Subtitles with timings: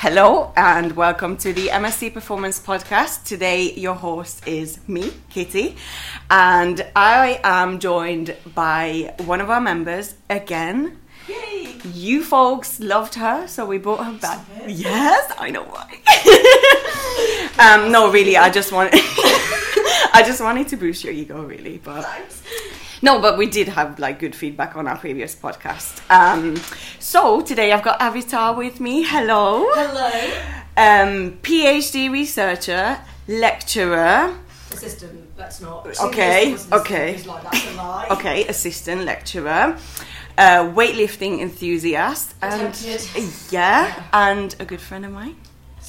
[0.00, 3.24] Hello and welcome to the MSc Performance Podcast.
[3.24, 5.76] Today, your host is me, Kitti,
[6.30, 11.00] and I am joined by one of our members again.
[11.28, 11.78] Yay!
[11.92, 14.46] You folks loved her, so we brought her back.
[14.68, 15.90] Yes, I know why.
[17.84, 18.90] um, no, really, I just want.
[18.94, 22.42] I just wanted to boost your ego, really, but Thanks.
[23.00, 26.00] No, but we did have like good feedback on our previous podcast.
[26.10, 26.56] Um,
[26.98, 29.04] so today I've got Avital with me.
[29.04, 29.66] Hello.
[29.72, 30.10] Hello.
[30.76, 34.34] Um, PhD researcher, lecturer,
[34.70, 35.86] Assistant, that's not.
[36.04, 37.22] Okay, okay.
[37.24, 38.06] Like, that's a lie.
[38.10, 39.76] okay, assistant lecturer,
[40.36, 42.78] uh, weightlifting enthusiast, and
[43.50, 44.04] yeah, Yeah.
[44.12, 45.36] and a good friend of mine.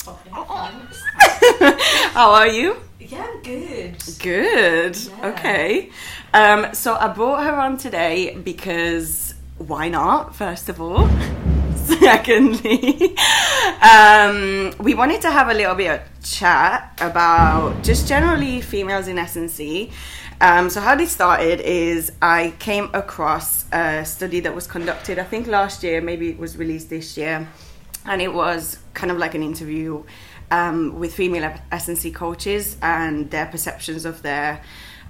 [0.07, 0.17] Oh.
[2.13, 2.77] How are you?
[3.09, 3.95] Yeah, I'm good.
[4.19, 4.95] Good.
[4.95, 5.27] Yeah.
[5.29, 5.89] Okay.
[6.31, 10.35] Um, so I brought her on today because why not?
[10.35, 11.09] First of all.
[11.75, 13.17] Secondly,
[13.81, 19.17] um, we wanted to have a little bit of chat about just generally females in
[19.17, 19.89] S&C.
[20.39, 25.23] Um, so how this started is I came across a study that was conducted, I
[25.23, 27.47] think last year, maybe it was released this year,
[28.05, 30.03] and it was kind of like an interview
[30.51, 34.61] um, with female S&C coaches and their perceptions of their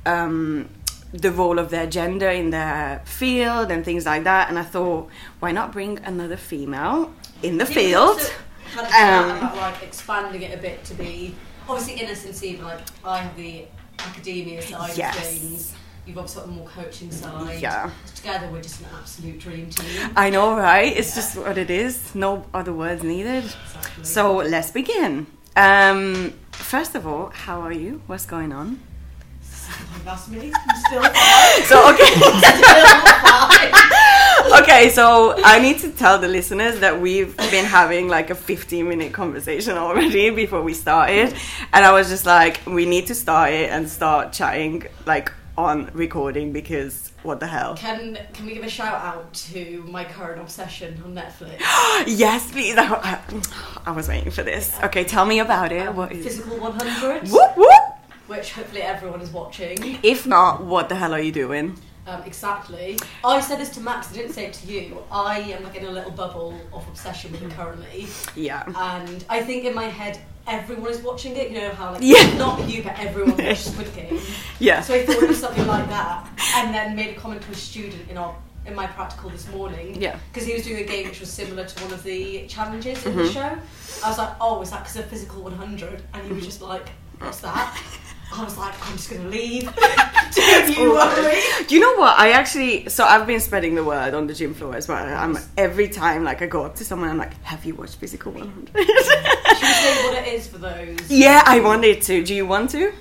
[0.06, 0.70] um,
[1.12, 4.50] the role of their gender in their field and things like that.
[4.50, 5.10] And I thought,
[5.40, 8.20] why not bring another female in the field?
[8.78, 8.94] a chat
[9.26, 11.34] Um, about like expanding it a bit to be
[11.68, 13.66] obviously in S&C, but like I have the
[13.98, 15.18] academia side Yes.
[15.18, 15.74] of things.
[16.10, 17.62] You've obviously got the more coaching side.
[17.62, 17.92] Yeah.
[18.16, 20.10] Together, we're just an absolute dream team.
[20.16, 20.92] I know, right?
[20.98, 22.16] It's just what it is.
[22.16, 23.44] No other words needed.
[23.44, 24.04] Exactly.
[24.04, 25.28] So let's begin.
[25.56, 28.02] Um, first of all, how are you?
[28.08, 28.80] What's going on?
[30.04, 30.52] that's me.
[30.52, 31.64] I'm still fine.
[31.66, 32.06] So okay.
[32.16, 32.40] Still
[33.30, 34.64] fine.
[34.64, 38.88] okay, so I need to tell the listeners that we've been having like a 15
[38.88, 41.36] minute conversation already before we started.
[41.72, 45.32] And I was just like, we need to start it and start chatting like
[45.66, 47.76] on recording because what the hell?
[47.76, 51.60] Can can we give a shout out to my current obsession on Netflix?
[52.08, 52.78] yes, please.
[52.78, 53.20] I, I,
[53.88, 54.78] I was waiting for this.
[54.84, 55.94] Okay, tell me about it.
[55.94, 57.70] What is Physical 100, Whoop whoop!
[58.28, 59.78] which hopefully everyone is watching.
[60.04, 61.78] If not, what the hell are you doing?
[62.08, 62.98] Um, exactly.
[63.24, 64.12] I said this to Max.
[64.12, 65.04] I didn't say it to you.
[65.12, 68.64] I am like in a little bubble of obsession with it currently, Yeah.
[68.76, 71.52] and I think in my head everyone is watching it.
[71.52, 72.38] You know how like Yeah.
[72.38, 74.20] not you, but everyone watches Squid Game.
[74.60, 74.82] Yeah.
[74.82, 77.56] So I thought it was something like that, and then made a comment to a
[77.56, 78.36] student in our
[78.66, 80.00] in my practical this morning.
[80.00, 80.18] Yeah.
[80.32, 83.14] Because he was doing a game which was similar to one of the challenges in
[83.14, 83.22] Mm-hmm.
[83.24, 83.58] the show.
[84.06, 86.04] I was like, oh, is that because of physical 100?
[86.14, 86.90] And he was just like,
[87.20, 87.76] what's that?
[88.32, 89.64] I was like, I'm just gonna leave.
[90.36, 91.40] Don't you worry.
[91.68, 92.18] Do you know what?
[92.20, 95.04] I actually so I've been spreading the word on the gym floor as well.
[95.04, 98.32] I'm every time like I go up to someone, I'm like, "Have you watched Physical
[98.32, 101.10] 100?" Should we say what it is for those?
[101.10, 102.24] yeah, I wanted to.
[102.24, 102.92] Do you want to?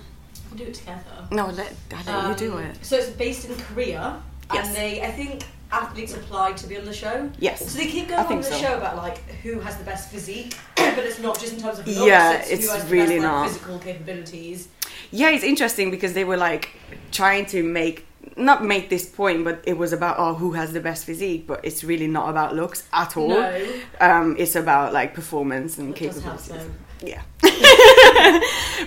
[0.50, 1.02] We'll do it together.
[1.30, 2.84] No, let I let you do Um, it.
[2.84, 4.22] So it's based in Korea,
[4.52, 4.66] Yes.
[4.68, 7.30] and they, I think, athletes apply to be on the show.
[7.38, 7.70] Yes.
[7.70, 8.56] So they keep going on the so.
[8.56, 11.86] show about like who has the best physique, but it's not just in terms of
[11.86, 12.00] looks.
[12.00, 13.48] Yeah, it's, it's who has the really best, like, not.
[13.48, 14.68] physical capabilities.
[15.10, 16.70] Yeah, it's interesting because they were like
[17.12, 20.80] trying to make not make this point, but it was about oh who has the
[20.80, 23.28] best physique, but it's really not about looks at all.
[23.28, 23.66] No.
[24.00, 26.52] Um, it's about like performance and It capabilities.
[27.00, 27.22] Yeah.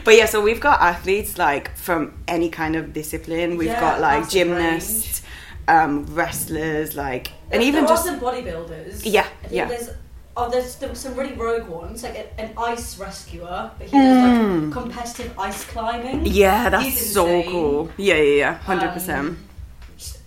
[0.04, 3.58] but yeah, so we've got athletes like from any kind of discipline.
[3.58, 5.22] We've Yeah, got like gymnasts,
[5.68, 9.02] um, wrestlers, like and even just bodybuilders.
[9.06, 9.68] Yeah, yeah.
[9.68, 9.90] There's
[10.38, 13.98] oh, there's, there were some really rogue ones, like a, an ice rescuer, but he
[13.98, 16.26] does like competitive ice climbing.
[16.26, 17.52] yeah, that's He's so insane.
[17.52, 17.90] cool.
[17.98, 19.28] Yeah, yeah, yeah, hundred percent.
[19.30, 19.38] Um,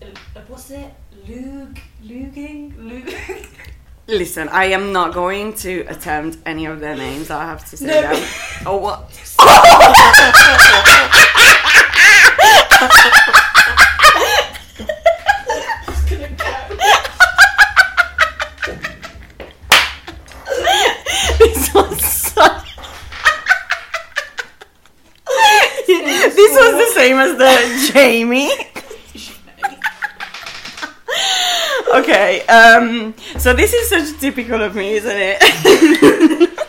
[0.03, 0.92] uh, What's it?
[1.28, 3.15] Lug, luging, lug.
[4.06, 7.31] Listen, I am not going to attempt any of their names.
[7.31, 8.00] I have to say No.
[8.03, 8.60] that.
[8.66, 9.09] Oh what?
[21.38, 22.77] this was such.
[25.77, 28.51] this was the same as the Jamie.
[31.95, 36.51] Okay, um, so this is such typical of me, isn't it?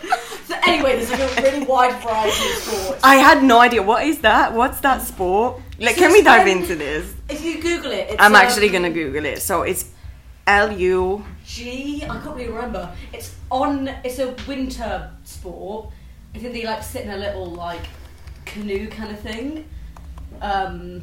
[0.45, 2.99] So anyway, there's like a really wide variety of sports.
[3.03, 3.81] I had no idea.
[3.81, 4.53] What is that?
[4.53, 5.59] What's that sport?
[5.79, 7.11] Like, So can we dive into this?
[7.27, 9.41] If you Google it, it's, I'm um, actually gonna Google it.
[9.41, 9.89] So it's
[10.45, 11.25] L U.
[11.43, 12.03] G.
[12.03, 12.93] I can't really remember.
[13.11, 13.87] It's on.
[14.03, 15.89] It's a winter sport.
[16.35, 17.87] I think they like sit in a little like
[18.45, 19.65] canoe kind of thing.
[20.41, 21.01] Um,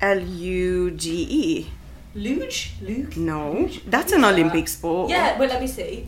[0.00, 1.70] L U G E.
[2.14, 3.16] luge, luge.
[3.16, 3.80] No, Luge?
[3.86, 4.24] that's an?
[4.24, 5.10] Olympic sport.
[5.10, 5.38] Yeah.
[5.38, 6.06] Well, let me see.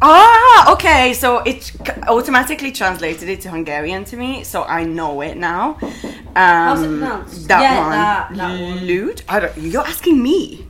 [0.00, 1.12] Ah, okay.
[1.14, 1.72] So it
[2.06, 5.76] automatically translated it to Hungarian to me, so I know it now.
[5.82, 7.48] Um, How's it pronounced?
[7.48, 7.90] That Yeah, one.
[7.90, 8.78] that- that one.
[8.86, 9.22] Lewd?
[9.28, 9.56] I don't.
[9.58, 10.66] You're asking me.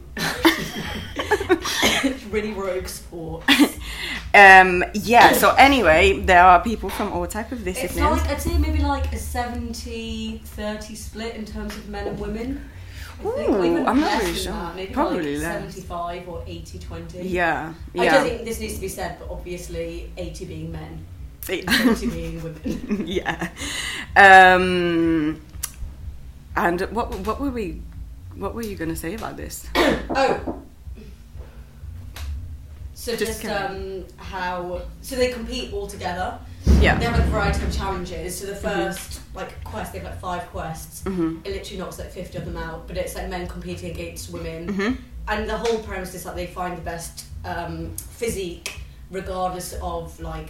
[2.05, 3.45] It's really rogue sport.
[4.35, 5.33] um, yeah.
[5.33, 8.21] So anyway, there are people from all type of It's disciplines.
[8.23, 12.69] like I'd say maybe like a 70-30 split in terms of men and women.
[13.25, 14.53] Ooh, I'm not really sure.
[14.53, 14.77] That.
[14.77, 15.75] Maybe Probably like less.
[15.75, 17.21] 75 or 80-20.
[17.25, 17.73] yeah.
[17.99, 18.15] I Yeah.
[18.15, 21.05] don't think this needs to be said, but obviously 80 being men,
[21.43, 23.05] 20 being women.
[23.07, 23.49] yeah.
[24.15, 25.41] Um,
[26.57, 27.83] and what what were we?
[28.37, 29.67] What were you gonna say about this?
[30.11, 30.63] Oh.
[33.09, 36.39] So Just just, um, how so they compete all together.
[36.79, 36.99] Yeah.
[36.99, 38.39] They have like a variety of challenges.
[38.39, 41.05] So the 1st like quest, they have like five quests.
[41.05, 41.41] Mhm.
[41.43, 44.67] It literally knocks like fifty of them out, but it's like men competing against women.
[44.69, 44.99] Mhm.
[45.27, 48.79] And the whole premise is that they find the best um, physique,
[49.11, 50.49] regardless of like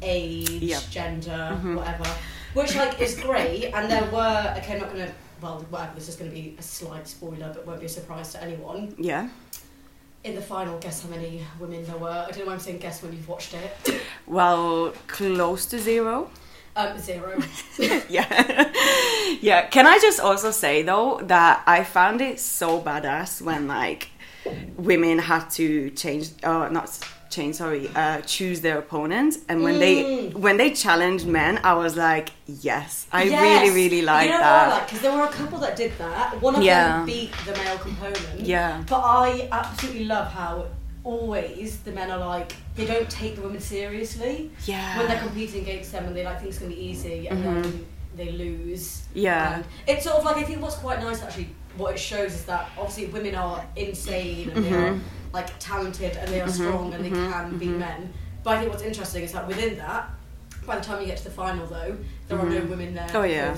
[0.00, 0.82] age, Yep.
[0.90, 1.74] gender, Mhm.
[1.78, 2.06] whatever.
[2.54, 3.72] Which like is great.
[3.74, 5.10] And there were okay, I'm not gonna
[5.42, 5.94] well, whatever.
[5.96, 8.94] This is gonna be a slight spoiler, but won't be a surprise to anyone.
[8.98, 9.28] Yeah.
[10.28, 12.10] In the final, guess how many women there were?
[12.10, 14.02] I don't know why I'm saying guess when you've watched it.
[14.26, 16.28] Well, close to zero.
[16.76, 17.40] Um, zero.
[18.10, 18.70] yeah.
[19.40, 19.66] yeah.
[19.68, 24.10] Can I just also say though that I found it so badass when like
[24.76, 26.90] women had to change uh not
[27.30, 30.34] change sorry uh choose their opponent and when they Mm.
[30.34, 33.42] when they challenged men I was like yes I Yes.
[33.42, 36.40] really really like you know that because there were a couple that did that.
[36.40, 36.98] One of Yeah.
[36.98, 38.40] them beat the male component.
[38.40, 38.82] Yeah.
[38.88, 40.66] But I absolutely love how
[41.04, 44.98] always the men are like they don't take the women seriously Yeah.
[44.98, 47.62] when they're competing against them and they like think it's gonna be easy and Mhm.
[47.62, 47.86] then
[48.16, 49.02] they lose.
[49.14, 49.54] Yeah.
[49.56, 51.48] And it's sort of like I think what's quite nice actually.
[51.76, 55.00] What it shows is that obviously women are insane and they are Mhm.
[55.32, 57.78] Like talented and they are strong and they mhm, can beat mhm.
[57.78, 58.12] men.
[58.42, 60.08] But I think what's interesting is that within that,
[60.66, 61.96] by the time you get to the final though,
[62.28, 62.68] there are no Mhm.
[62.70, 63.56] women there Oh, yeah.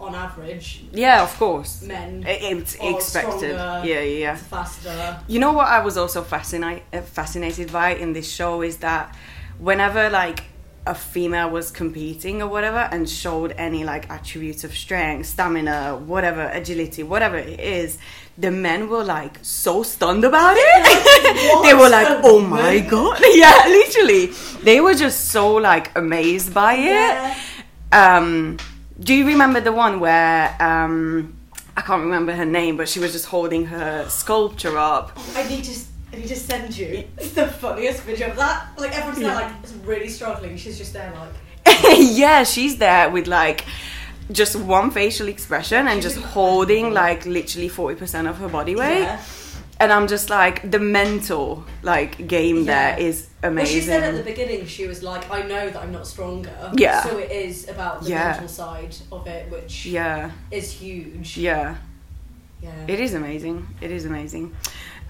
[0.00, 5.16] on average yeah of course men I- it's expected stronger, yeah yeah yeah faster.
[5.28, 9.14] You know what I was also fascinated fascinated by in this show is that
[9.60, 10.40] whenever like
[10.86, 16.50] a female was competing or whatever and showed any like attributes of strength, stamina, whatever,
[16.52, 17.98] agility, whatever it is,
[18.38, 21.62] the men were like so stunned about it.
[21.62, 22.08] they were like?
[22.24, 24.26] "Oh my god!" yeah, literally,
[24.62, 26.86] they were just so like amazed by it.
[26.86, 27.36] Yeah.
[27.92, 28.58] Um,
[28.98, 31.36] do you remember the one where um,
[31.76, 35.18] I can't remember her name, but she was just holding her sculpture up?
[35.34, 35.80] I need to.
[36.12, 38.66] I need to send you It's the funniest video of that.
[38.76, 39.50] Like everyone's there, like
[39.84, 40.58] really struggling.
[40.58, 41.32] She's just there, like
[41.98, 43.64] yeah, she's there with like
[44.32, 49.00] just one facial expression and just holding like literally 40% of her body weight.
[49.02, 49.20] Yeah.
[49.80, 53.04] And I'm just like, the mental like game there Yeah.
[53.04, 53.74] is Well, amazing.
[53.80, 57.02] she said at the beginning, she was like, "I know that I'm not stronger." Yeah.
[57.02, 58.30] So it is about the Yeah.
[58.30, 61.36] mental side of it, which yeah, is huge.
[61.36, 61.76] yeah.
[62.62, 62.70] Yeah.
[62.86, 63.66] It is amazing.
[63.80, 64.54] It is amazing.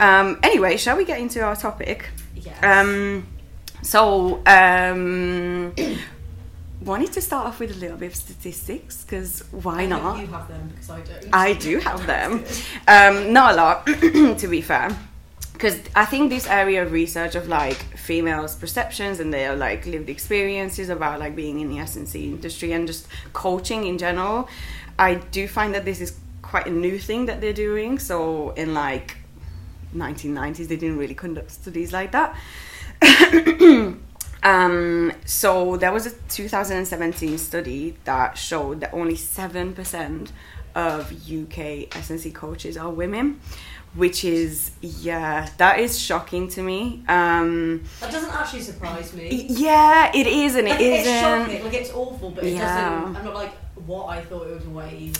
[0.01, 2.09] Um, anyway, shall we get into our topic?
[2.35, 2.57] Yes.
[2.63, 3.27] Um,
[3.83, 5.75] so, um,
[6.85, 10.21] wanted to start off with a little bit of statistics because why I not?
[10.21, 11.29] You have them because I don't.
[11.33, 12.45] I do have them.
[12.89, 14.97] Um, not a lot, to be fair.
[15.53, 20.09] Because I think this area of research of like females' perceptions and their like lived
[20.09, 24.49] experiences about like being in the S&C industry and just coaching in general,
[24.99, 28.01] I do find that this is quite a new thing that they're doing.
[28.01, 29.19] So in like
[29.95, 32.37] 1990s, they didn't really conduct studies like that.
[34.53, 40.29] Um, so there was a 2017 study that showed that only 7%
[40.75, 43.41] of UK S&C coaches are women,
[43.95, 47.05] which is, yeah, that is shocking to me.
[47.09, 49.47] Um, That doesn't actually surprise me.
[49.51, 51.21] yeah, it is and it Like, it's isn't.
[51.21, 51.65] shocking.
[51.65, 52.61] Like it's awful, but it Yeah.
[53.01, 53.17] doesn't.
[53.17, 53.53] I'm not like
[53.87, 55.13] what I thought it was way.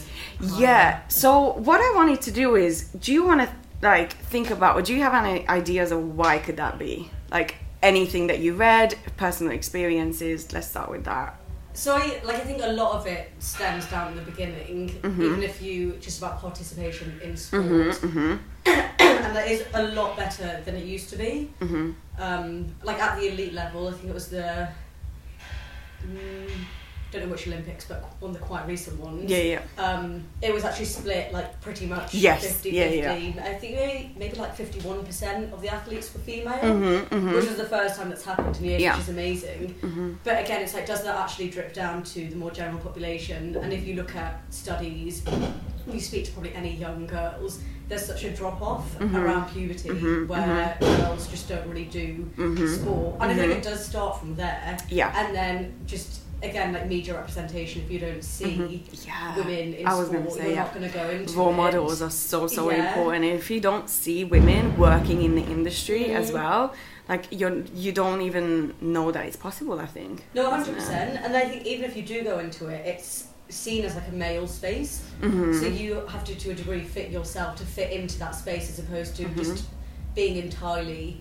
[0.59, 1.01] Yeah.
[1.09, 3.49] So what I wanted to do is, do you want to
[3.83, 7.11] like think about, or do you have any ideas of why could that be?
[7.31, 10.53] Like anything that you read, personal experiences.
[10.53, 11.37] Let's start with that.
[11.75, 15.23] So I like I think a lot of it stems down in the beginning, Mm-hmm.
[15.23, 18.37] even if you just about participation in sport, Mm-hmm.
[18.67, 21.51] and that is a lot better than it used to be.
[21.61, 21.93] Mm-hmm.
[22.19, 24.69] Um, like at the elite level, I think it was the.
[26.07, 26.51] Mm,
[27.13, 29.31] don't know which Olympics, but one of the quite recent ones.
[29.31, 29.61] Yeah, yeah.
[29.79, 32.99] Um, it was actually split like pretty much Yes, 50 yeah, 50.
[33.37, 33.45] yeah.
[33.45, 37.35] I think maybe, maybe like 51% of the athletes were female, Mhm, mhm.
[37.35, 38.95] which is the first time that's happened in years, Yeah.
[38.97, 39.75] which is amazing.
[39.83, 40.17] Mhm.
[40.25, 43.57] But again, it's like, does that actually drip down to the more general population?
[43.63, 45.23] And if you look at studies,
[45.93, 49.15] you speak to probably any young girls, there's such a drop off Mhm.
[49.23, 52.27] around puberty Mhm, where girls just don't really do
[52.81, 53.17] sport.
[53.21, 54.79] And I think it does start from there.
[54.89, 55.13] Yeah.
[55.15, 59.07] And then just again like media representation if you don't see Mhm.
[59.07, 59.37] Yeah.
[59.37, 60.63] women in I was sport, say, you're yeah.
[60.65, 61.57] not gonna go into Role it.
[61.57, 62.89] models are so so Yeah.
[62.89, 63.25] important.
[63.25, 66.35] If you don't see women working in the industry as Mhm.
[66.35, 66.75] well,
[67.09, 69.79] like you're you don't even know that it's possible.
[69.81, 70.25] I think.
[70.35, 73.95] No, 100% And I think even if you do go into it, it's seen as
[73.95, 75.03] like a male space.
[75.21, 75.61] Mhm.
[75.61, 78.79] So you have to, to a degree, fit yourself to fit into that space as
[78.79, 79.37] opposed to Mhm.
[79.37, 79.65] just
[80.15, 81.21] being entirely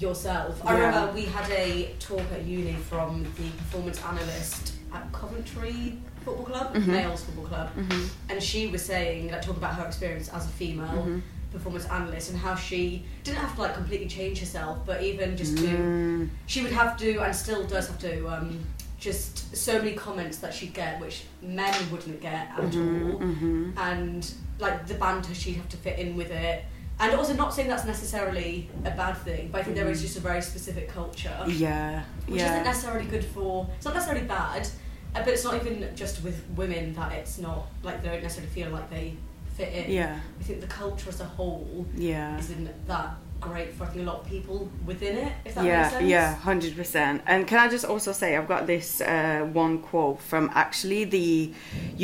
[0.00, 0.60] yourself.
[0.64, 0.86] I Yeah.
[0.86, 6.74] remember we had a talk at uni from the performance analyst at Coventry Football Club,
[6.74, 6.86] Mhm.
[6.86, 8.08] males football club, Mhm.
[8.28, 11.22] and she was saying, like, talking about her experience as a female Mhm.
[11.52, 15.56] performance analyst and how she didn't have to like completely change herself, but even just
[15.58, 16.28] to Mm.
[16.46, 18.58] she would have to and still does have to um,
[19.00, 23.72] just so many comments that she'd get which men wouldn't get at Mhm, all mhm.
[23.78, 26.64] and like the banter she'd have to fit in with it
[27.00, 30.02] and also not saying that's necessarily a bad thing but I think there is Mhm.
[30.02, 32.02] just a very specific culture Yeah.
[32.26, 34.68] which isn't necessarily good for it's not necessarily bad
[35.14, 38.52] uh, but it's not even just with women that it's not like they don't necessarily
[38.52, 39.14] feel like they
[39.56, 40.18] fit in Yeah.
[40.38, 42.38] I think the culture as a whole Yeah.
[42.38, 45.82] isn't that great for I think a lot of people within it if that yeah,
[45.82, 47.22] makes sense yeah, hundred percent.
[47.26, 51.52] And can I just also say, I've got this uh, one quote from actually the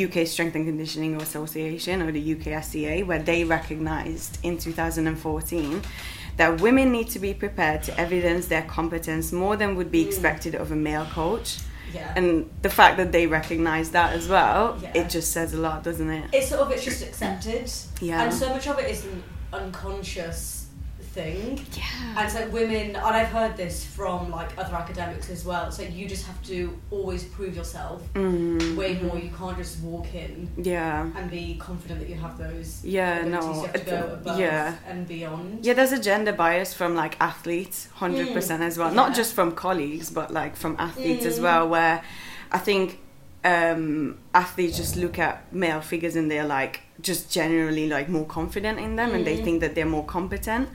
[0.03, 5.81] UK Strength and Conditioning Association or the UKSCA, where they recognised in 2014
[6.37, 10.07] that women need to be prepared to evidence their competence more than would be Mm.
[10.07, 11.57] expected of a male coach.
[11.93, 14.91] yeah And the fact that they recognise that as well, Yeah.
[15.01, 16.25] it just says a lot, doesn't it?
[16.33, 18.21] it's sort of it's just accepted Yeah.
[18.23, 19.05] and so much of it is
[19.53, 20.56] unconscious
[21.17, 22.15] thing yeah.
[22.15, 25.79] and it's like women and I've heard this from like other academics as well it's
[25.79, 26.57] like you just have to
[26.91, 31.09] always prove yourself Mm, way more you can't just walk in Yeah.
[31.17, 34.75] and be confident that you have those Yeah, no, you have to go above yeah.
[34.87, 38.91] and beyond Yeah, there's a gender bias from like athletes, hundred percent as well.
[39.01, 41.43] Not just from colleagues, but like from athletes as Mm.
[41.47, 41.63] well.
[41.75, 41.95] Where
[42.51, 42.99] I think
[43.43, 48.79] um, athletes just look at male figures and they're like just generally like more confident
[48.79, 49.43] in them, and they Mm.
[49.45, 50.69] think that they're more competent.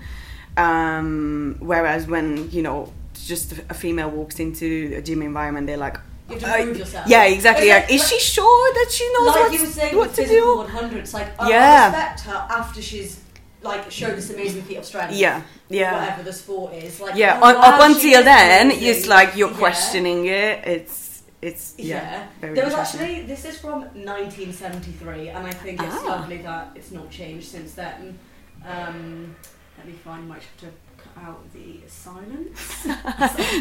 [0.57, 2.93] Um, whereas when you know
[3.27, 5.97] just a female walks into a gym environment, they're like.
[6.29, 7.69] you have to "Uh, prove yourself Yeah, exactly.
[7.69, 10.17] Like, like- is she sure that she knows like what, you were saying what with
[10.17, 10.57] to do?
[10.59, 11.83] 100 it's like oh, Yeah.
[11.83, 13.21] I respect her after she's
[13.63, 15.93] like showed this amazing feat of strength Yeah, yeah.
[16.01, 18.89] whatever the sport is like yeah oh, up until then amazing.
[18.89, 19.57] it's like you're Yeah.
[19.65, 25.51] questioning it it's it's yeah, yeah, there was actually this is from 1973 and i
[25.53, 26.07] think it's Ah.
[26.15, 28.19] lovely that it's not changed since then
[28.67, 29.35] um,
[29.79, 32.87] let me find might have to cut out the silence.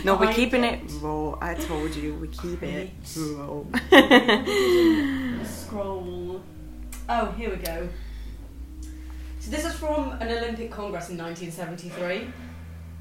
[0.06, 0.80] No we're keeping it.
[1.02, 1.38] raw.
[1.42, 3.64] I told you we keep it raw.
[5.46, 6.42] Scroll.
[7.10, 7.90] Oh here we go.
[9.40, 12.32] So this is from an olympic congress in 1973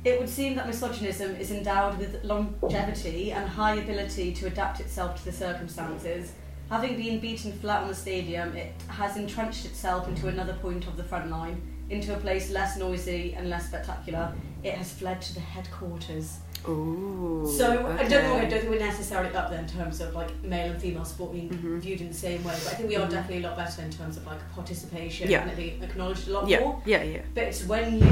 [0.05, 5.19] it would seem that misogynism is endowed with longevity and high ability to adapt itself
[5.19, 6.33] to the circumstances.
[6.71, 10.97] Having been beaten flat on the stadium, it has entrenched itself into another point of
[10.97, 11.61] the front line,
[11.91, 14.33] into a place less noisy and less spectacular.
[14.63, 16.39] It has fled to the headquarters.
[16.69, 17.67] Ooh, So
[17.99, 18.37] I don't know.
[18.37, 21.33] I don't think we're necessarily up there in terms of like male and female sport
[21.33, 21.81] being Mhm.
[21.81, 23.11] viewed in the same way, but I think we are Mhm.
[23.11, 25.47] definitely a lot better in terms of like participation Yeah.
[25.47, 26.83] and being acknowledged a lot yeah more.
[26.85, 28.05] yeah yeah But it's when you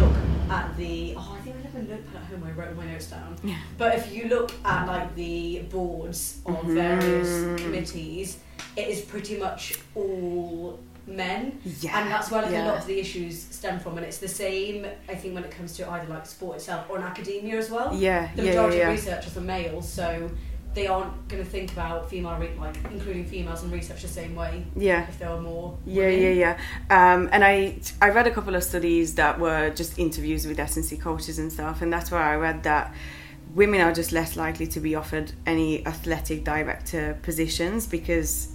[0.00, 0.12] look
[0.50, 2.40] at the oh, I think I have a notepad at home.
[2.42, 3.36] where I wrote my notes down.
[3.42, 3.56] Yeah.
[3.78, 6.74] But if you look at like the boards of Mhm.
[6.74, 8.38] various committees,
[8.76, 12.66] it is pretty much all men, yeah and that's where like, yeah.
[12.66, 13.96] a lot of the issues stem from.
[13.98, 16.96] And it's the same, I think, when it comes to either like sport itself or
[16.98, 17.94] in academia as well.
[17.94, 20.30] yeah The yeah majority yeah, of researchers are males, so
[20.74, 24.34] they aren't going to think about female, re- like including females in research the same
[24.34, 24.64] way.
[24.76, 25.78] yeah If there were more.
[25.86, 26.20] Yeah, women.
[26.22, 26.56] yeah,
[26.90, 27.12] yeah.
[27.14, 30.96] Um, and I I read a couple of studies that were just interviews with S&C
[30.96, 32.92] coaches and stuff, and that's where I read that
[33.54, 38.48] women are just less likely to be offered any athletic director positions because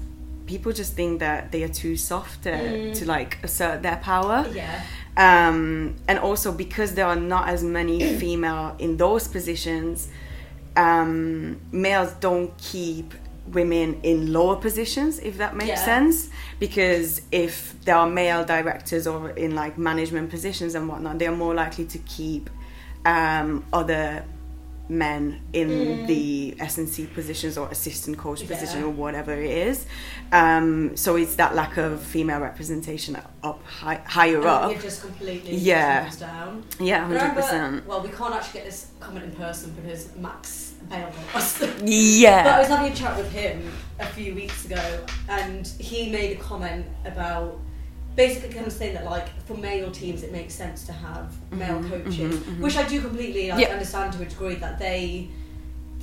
[0.54, 2.94] people just think that they are too soft to, Mm.
[2.98, 4.38] to like assert their power.
[4.62, 4.82] Yeah.
[5.28, 10.08] Um, and also because there are not as many female in those positions,
[10.76, 13.14] um, males don't keep
[13.60, 15.86] women in lower positions, if that makes Yeah.
[15.94, 16.30] sense.
[16.60, 17.54] Because if
[17.86, 21.86] there are male directors or in like management positions and whatnot, they are more likely
[21.86, 22.50] to keep
[23.06, 24.24] um, other
[24.90, 26.08] men in Mm.
[26.08, 29.86] the S&C positions or assistant coach position or whatever it is.
[30.32, 34.72] Um, so it's that lack of female representation up high, higher And up.
[34.72, 36.10] It just completely Yeah.
[36.20, 36.64] down.
[36.80, 37.88] Yeah, hundred percent.
[37.88, 41.62] well, we can't actually get this comment in person because Max bailed on us.
[41.84, 42.44] Yeah.
[42.44, 44.82] But I was having a chat with him a few weeks ago,
[45.30, 47.60] and he made a comment about
[48.24, 51.28] basically kind of saying that like for male teams it makes sense to have
[51.62, 52.60] male Mhm, coaches, mhm, mhm.
[52.66, 53.72] which I do completely like, Yeah.
[53.78, 55.30] understand to a degree that they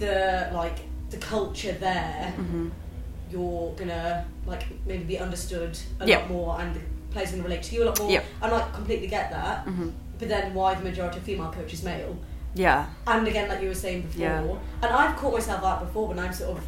[0.02, 0.16] the
[0.60, 0.78] like
[1.10, 2.70] the culture there Mhm.
[3.32, 6.18] you're gonna like maybe be understood a Yeah.
[6.18, 6.80] lot more and the
[7.12, 8.10] players gonna relate to you a lot more.
[8.16, 8.22] Yeah.
[8.42, 9.56] And like completely get that.
[9.66, 9.92] Mhm.
[10.18, 12.14] But then why the majority of female coaches male?
[12.54, 12.86] Yeah.
[13.06, 14.40] And again, like you were saying before, Yeah.
[14.82, 16.60] and I've caught myself out before when I'm sort of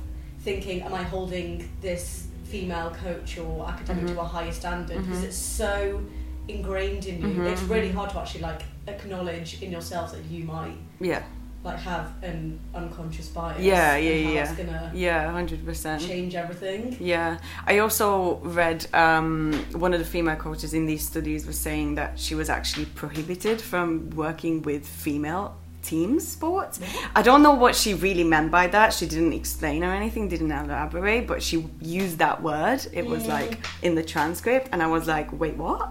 [0.47, 1.51] thinking, am I holding
[1.87, 2.05] this
[2.51, 4.15] female coach or academic Mhm.
[4.15, 4.99] to a higher standard?
[5.03, 5.29] Because Mhm.
[5.29, 6.01] it's so
[6.49, 7.29] ingrained in you.
[7.43, 11.23] Mhm, It's really hard to actually like acknowledge in yourself that you might Yeah.
[11.65, 13.61] like have an unconscious bias.
[13.61, 14.43] Yeah, yeah, yeah.
[14.45, 16.01] It's gonna Yeah, hundred percent.
[16.03, 16.97] change everything.
[17.01, 17.37] Yeah,
[17.67, 22.19] I also read um, one of the female coaches in these studies was saying that
[22.19, 25.57] she was actually prohibited from working with female
[25.89, 26.81] team sports.
[27.19, 28.89] I don't know what she really meant by that.
[28.93, 32.81] She didn't explain or anything, didn't elaborate, but she used that word.
[32.93, 33.29] It was Mm.
[33.39, 33.53] like
[33.87, 35.91] in the transcript, and I was like, wait, what?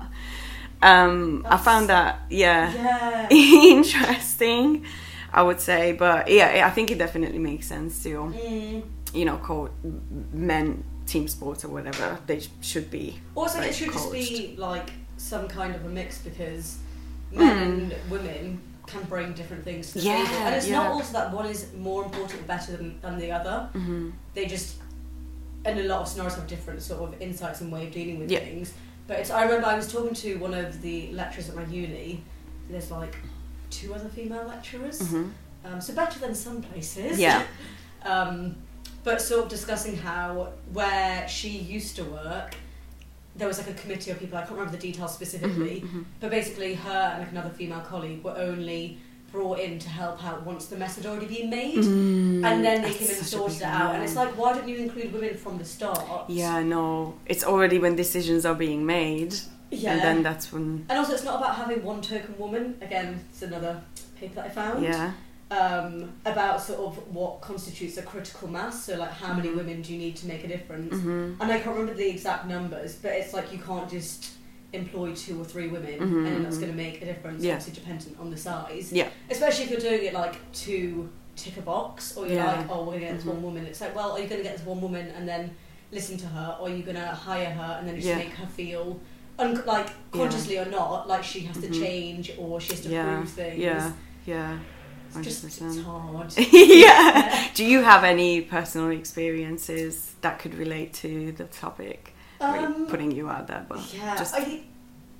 [0.81, 3.27] Um, I found that, yeah, Yeah.
[3.31, 4.85] interesting.
[5.33, 8.83] I would say, but yeah, I think it definitely makes sense to Mm.
[9.13, 9.69] you know, call
[10.33, 12.19] men team sports or whatever.
[12.27, 13.05] They should be.
[13.35, 16.77] Also, like, it should just be like some kind of a mix because
[17.31, 20.77] men and women can bring different things to the Yeah, table, and it's yeah.
[20.77, 23.69] not also that one is more important or better than, than the other.
[23.73, 24.77] hmm They just,
[25.65, 28.31] in a lot of scenarios, have different sort of insights and way of dealing with
[28.31, 28.39] Yeah.
[28.39, 28.73] things.
[29.07, 29.29] But it's.
[29.29, 32.23] I remember I was talking to one of the lecturers at my uni.
[32.69, 33.15] There's like
[33.69, 35.29] two other female lecturers, hmm
[35.65, 37.19] um, so better than some places.
[37.19, 37.43] Yeah.
[38.03, 38.55] um,
[39.03, 42.55] but sort of discussing how where she used to work,
[43.37, 44.37] there was like a committee of people.
[44.37, 46.05] I can't remember the details specifically, Mhm, mhm.
[46.19, 48.97] but basically her and like another female colleague were only
[49.31, 51.75] brought in to help out once the mess had already been made.
[51.77, 54.77] Mm, And then they came and sorted it out, and it's like, why don't you
[54.77, 56.01] include women from the start?
[56.29, 57.13] Yeah, no.
[57.25, 59.35] It's already when decisions are being made,
[59.69, 59.91] yeah.
[59.91, 60.85] and then that's when.
[60.89, 62.77] And also, it's not about having one token woman.
[62.81, 63.81] Again, it's another
[64.19, 64.83] paper that I found.
[64.83, 65.11] Yeah.
[65.49, 68.83] Um, about sort of what constitutes a critical mass.
[68.85, 69.55] So, like, how many Mhm.
[69.55, 70.93] women do you need to make a difference?
[70.93, 74.31] hmm And I can't remember the exact numbers, but it's like you can't just
[74.73, 76.61] employ two or three women Mhm, and that's mhm.
[76.61, 77.53] going to make a difference, Yeah.
[77.55, 78.91] obviously dependent on the size.
[78.91, 79.07] Yeah.
[79.29, 82.57] Especially if you're doing it like to tick a box, or you're Yeah.
[82.57, 83.27] like, oh, we're going to get this Mhm.
[83.35, 83.65] one woman.
[83.65, 85.51] It's like, well, are you going to get this one woman and then
[85.93, 88.17] listen to her, or are you going to hire her and then just Yeah.
[88.17, 88.99] make her feel,
[89.39, 93.29] un- like, consciously or not, like she has to change or she has to prove
[93.29, 93.59] things?
[93.59, 93.91] Yeah.
[94.25, 94.57] Yeah.
[95.15, 96.33] It's just it's hard.
[96.51, 97.47] yeah.
[97.53, 102.13] Do you have any personal experiences that could relate to the topic?
[102.39, 104.61] Um, putting you out there, but Yeah, just I,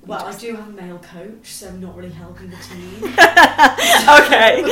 [0.06, 3.02] well, I do have a male coach, so I'm not really helping the team.
[4.08, 4.62] okay.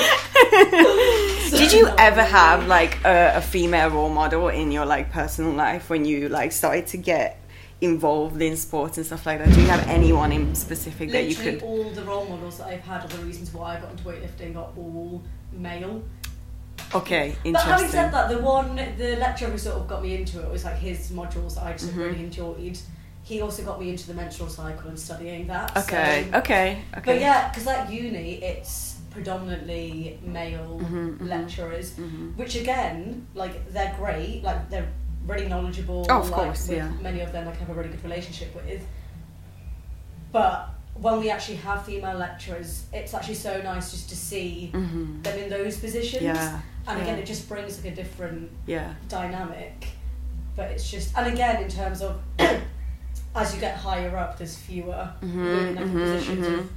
[1.50, 2.30] So Did you ever really.
[2.30, 6.52] have like a, a female role model in your like personal life when you like
[6.52, 7.40] started to get
[7.80, 9.52] involved in sports and stuff like that?
[9.52, 11.62] Do you have anyone in specific that you Literally could?
[11.62, 14.56] all the role models that I've had are the reasons why I got into weightlifting
[14.56, 16.02] are all male.
[16.94, 17.52] Okay, interesting.
[17.52, 20.50] But having said that, the one, the lecturer who sort of got me into it
[20.50, 21.96] was like his modules that I just Mhm.
[21.96, 22.78] really enjoyed.
[23.22, 25.76] He also got me into the menstrual cycle and studying that.
[25.76, 27.12] Okay, so- okay, okay.
[27.12, 31.28] But yeah, because at uni it's predominantly male Mhm, mhm.
[31.28, 32.36] lecturers, Mhm.
[32.36, 34.88] which again, like they're great, like they're
[35.26, 36.06] really knowledgeable.
[36.10, 36.90] Oh, of like, course, with yeah.
[37.02, 38.84] Many of them like have a really good relationship with.
[40.32, 45.22] But when we actually have female lecturers, it's actually so nice just to see Mhm.
[45.22, 46.22] them in those positions.
[46.22, 49.88] Yeah, And again, it just brings like a different yeah, dynamic.
[50.54, 52.20] But it's just, and again, in terms of
[53.34, 56.70] as you get higher up, there's fewer Mhm, women like, in mhm, positions of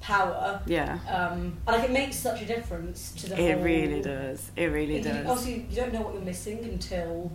[0.00, 0.60] power.
[0.66, 0.98] yeah.
[1.08, 3.64] Um, and like it makes such a difference to the It whole.
[3.64, 4.50] really does.
[4.56, 5.26] It really you- does.
[5.26, 7.30] Also, you don't know what you're missing until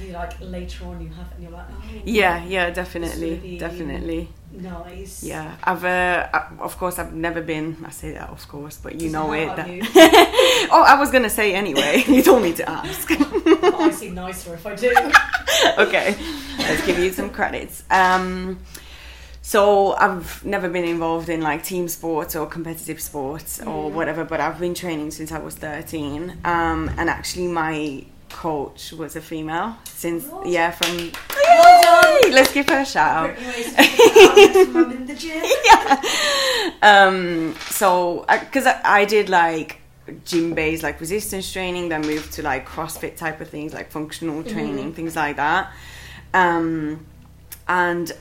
[0.00, 4.28] you like later on you have it and you're like, oh, Yeah, yeah, definitely, definitely.
[4.50, 5.22] nice.
[5.22, 7.76] Yeah, I've uh, I- of course I've never been.
[7.86, 9.56] I say that of course, but you Does know it it.
[9.56, 9.82] that- you?
[10.72, 12.02] oh, I was gonna say anyway.
[12.08, 13.08] you told me to ask.
[13.10, 14.90] I seem nicer if I do.
[15.78, 16.16] okay,
[16.58, 17.84] let's give you some credits.
[17.90, 18.58] Um,
[19.46, 23.92] so I've never been involved in like team sports or competitive sports or Mm.
[23.92, 26.38] whatever, but I've been training since I was thirteen.
[26.44, 30.46] Um, and actually, my coach was a female since What?
[30.46, 31.12] yeah from.
[31.36, 33.36] Well Let's give her a shout out.
[33.36, 33.74] Pretty ways
[34.74, 35.42] I'm in the gym.
[36.82, 39.78] um so because I, I did like
[40.24, 44.42] gym based like resistance training then moved to like crossfit type of things like functional
[44.42, 44.94] training Mhm.
[44.96, 45.72] things like that
[46.34, 47.04] um
[47.68, 48.12] and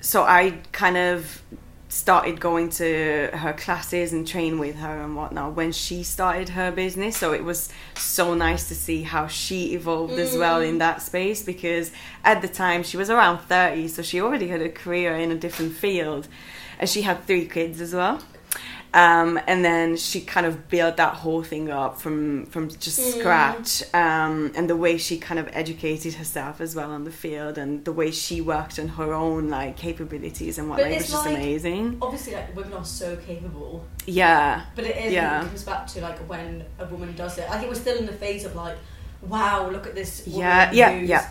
[0.00, 1.42] so i kind of
[1.90, 6.70] started going to her classes and train with her and whatnot when she started her
[6.70, 7.16] business.
[7.16, 10.78] So it was so nice to see how she evolved as well in mm.
[10.78, 11.90] that space because
[12.24, 15.34] at the time she was around 30, so she already had a career in a
[15.34, 16.28] different field
[16.78, 18.22] and she had three kids as well.
[18.92, 23.84] Um, and then she kind of built that whole thing up from from just scratch
[23.94, 27.84] um, and the way she kind of educated herself as well on the field and
[27.84, 31.36] the way she worked on her own like capabilities and whatnot it was just like-
[31.36, 35.12] amazing Obviously, like women are so capable, yeah but it is.
[35.12, 35.42] Yeah.
[35.44, 37.48] It comes back to like when a woman does it.
[37.48, 38.76] I think we're still in the phase of like,
[39.22, 40.26] wow, look at this.
[40.26, 41.28] Woman Yeah, yeah, yeah.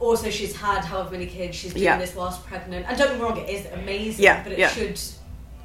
[0.00, 1.54] Also, she's had however many kids.
[1.56, 1.98] She's doing Yeah.
[1.98, 2.86] this whilst pregnant.
[2.88, 4.24] And don't get me wrong, it is amazing.
[4.24, 4.68] Yeah, but it yeah.
[4.68, 4.98] should,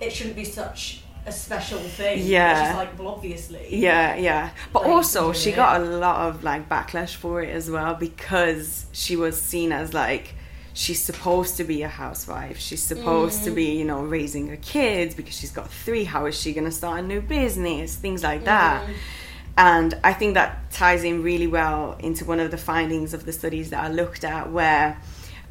[0.01, 2.19] it shouldn't be such a special thing.
[2.25, 2.65] Yeah.
[2.65, 3.67] Just like, well, obviously.
[3.75, 4.51] Yeah, yeah.
[4.73, 5.55] But Like, also, she it.
[5.55, 9.93] got a lot of like backlash for it as well because she was seen as
[9.93, 10.33] like
[10.73, 12.57] she's supposed to be a housewife.
[12.59, 13.45] She's supposed Mm.
[13.45, 16.05] to be, you know, raising her kids because she's got three.
[16.05, 17.95] How is she going to start a new business?
[17.95, 18.85] Things like that.
[18.87, 18.93] Mm.
[19.57, 23.33] And I think that ties in really well into one of the findings of the
[23.33, 25.01] studies that I looked at, where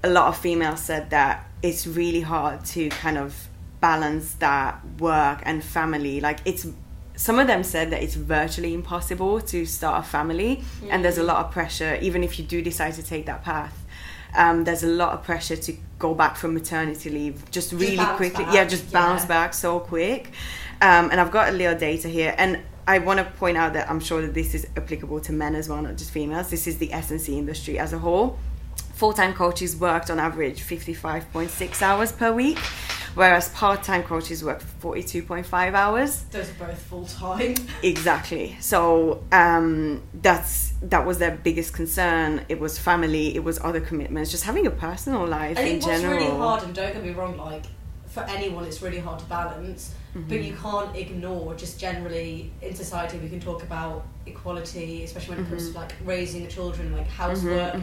[0.03, 3.48] a lot of females said that it's really hard to kind of
[3.81, 6.21] balance that work and family.
[6.21, 6.67] Like, it's
[7.17, 11.23] some of them said that it's virtually impossible to start a family, and there's a
[11.25, 13.85] lot of pressure, even if you do decide to take that path.
[14.37, 18.17] Um, there's a lot of pressure to go back from maternity leave just really bounce
[18.19, 18.45] quickly.
[18.45, 19.29] back, Yeah, just bounce yeah.
[19.29, 20.31] back so quick.
[20.81, 23.91] Um, and I've got a little data here, and I want to point out that
[23.91, 26.51] I'm sure that this is applicable to men as well, not just females.
[26.51, 28.39] This is the S&C industry as a whole.
[28.99, 32.59] Full-time coaches worked on average 55.6 hours per week,
[33.15, 36.23] whereas part-time coaches work 42.5 hours.
[36.33, 37.55] Those are both full time.
[37.85, 38.57] Exactly.
[38.61, 42.45] So um, that's that was their biggest concern.
[42.49, 43.37] It was family.
[43.37, 44.33] It was other commitments.
[44.33, 46.19] Just having a personal life I think in what's general.
[46.19, 47.67] really hard, and don't get me wrong, like
[48.09, 49.95] for anyone, it's really hard to balance.
[50.17, 50.29] Mm-hmm.
[50.29, 53.19] But you can't ignore just generally in society.
[53.19, 55.73] We can talk about equality, especially when it comes Mm-hmm.
[55.75, 57.75] to like raising children, like housework.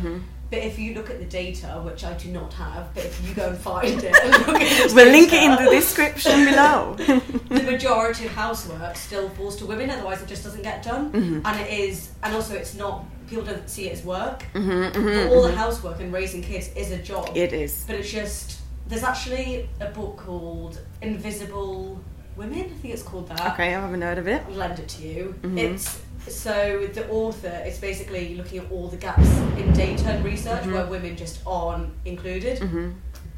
[0.49, 3.34] But if you look at the data, which I do not have, but if you
[3.34, 6.95] go and find it, and look at the We'll link it in the description below.
[6.97, 9.89] the majority of housework still falls to women.
[9.89, 11.12] Otherwise, it just doesn't get done.
[11.12, 11.45] Mm-hmm.
[11.45, 13.05] And it is, and also it's not.
[13.27, 14.45] People don't see it as work.
[14.53, 17.31] Mhm, But mhm, all the housework and raising kids is a job.
[17.36, 17.84] It is.
[17.88, 21.99] But it's just there's actually a book called Invisible
[22.36, 22.60] Women.
[22.65, 23.54] I think it's called that.
[23.54, 24.43] Okay, I haven't heard of it.
[24.48, 25.36] I'll lend it to you.
[25.41, 25.58] Mhm.
[25.58, 30.63] It's so the author is basically looking at all the gaps in data and research
[30.63, 30.74] Mhm.
[30.74, 32.60] where women just aren't included.
[32.60, 32.91] hmm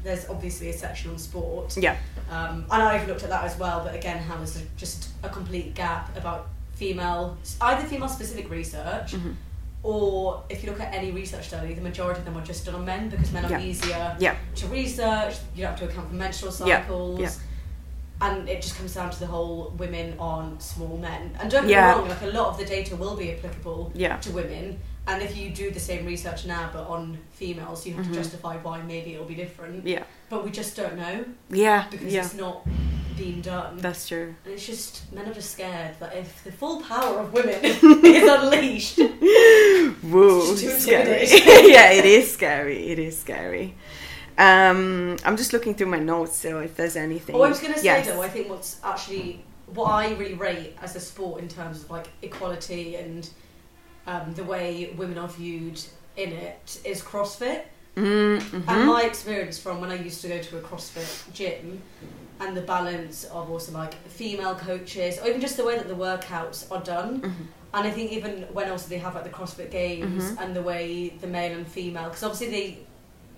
[0.04, 1.76] There's obviously a section on sport.
[1.76, 1.96] Yeah.
[2.30, 5.74] Um, and I've looked at that as well, but again, how there's just a complete
[5.74, 9.34] gap about female, either female specific research, Mhm.
[9.82, 12.76] or if you look at any research study, the majority of them are just done
[12.76, 13.60] on men because men are Yeah.
[13.60, 14.34] easier Yeah.
[14.54, 15.34] to research.
[15.54, 17.20] You don't have to account for menstrual cycles.
[17.20, 17.30] yeah.
[18.20, 21.36] And it just comes down to the whole women on small men.
[21.40, 21.92] And don't get Yeah.
[21.94, 24.16] me wrong, like a lot of the data will be applicable Yeah.
[24.16, 24.80] to women.
[25.06, 28.08] And if you do the same research now but on females, you have Mhm.
[28.10, 29.86] to justify why maybe it'll be different.
[29.86, 30.02] Yeah.
[30.28, 31.84] But we just don't know Yeah.
[31.90, 32.24] because Yeah.
[32.24, 32.66] it's not
[33.16, 33.78] being done.
[33.78, 34.34] That's true.
[34.44, 37.82] and it's just men are just scared that if the full power of women is
[37.82, 38.98] unleashed,
[40.02, 40.52] Woo.
[40.52, 41.26] It's Scary.
[41.72, 42.88] yeah, it is scary.
[42.88, 43.74] It is scary.
[44.38, 47.34] Um, I'm just looking through my notes so if there's anything.
[47.34, 48.06] Oh, I was going to say Yes.
[48.06, 51.90] though, I think what's actually what I really rate as a sport in terms of
[51.90, 53.28] like equality and
[54.06, 55.80] um, the way women are viewed
[56.16, 57.62] in it is CrossFit.
[57.96, 58.68] Mm, mhm.
[58.68, 61.82] And my experience from when I used to go to a CrossFit gym
[62.40, 65.94] and the balance of also like female coaches or even just the way that the
[65.96, 67.20] workouts are done.
[67.22, 67.46] Mhm.
[67.74, 70.40] And I think even when also they have like the CrossFit games Mhm.
[70.42, 72.78] and the way the male and female, because obviously they,